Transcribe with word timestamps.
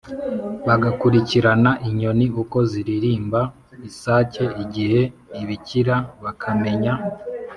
Bagakurikirana 0.67 1.71
inyoni 1.89 2.25
uko 2.41 2.57
ziririmba, 2.71 3.41
isake 3.89 4.45
igihe 4.63 5.01
ibikira, 5.41 5.95
bakamenya 6.23 6.93